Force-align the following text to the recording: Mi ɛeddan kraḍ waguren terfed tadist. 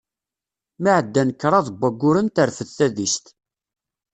Mi 0.81 0.89
ɛeddan 0.97 1.29
kraḍ 1.41 1.67
waguren 1.81 2.27
terfed 2.35 2.69
tadist. 2.77 3.25